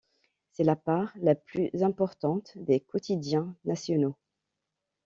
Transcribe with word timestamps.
C'est 0.49 0.63
la 0.63 0.75
part 0.75 1.13
la 1.21 1.35
plus 1.35 1.69
importante 1.83 2.53
des 2.55 2.79
quotidiens 2.79 3.55
nationaux. 3.65 4.15